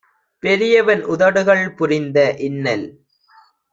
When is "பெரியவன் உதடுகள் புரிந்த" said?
0.43-2.17